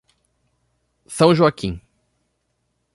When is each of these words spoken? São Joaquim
São 1.05 1.35
Joaquim 1.35 1.79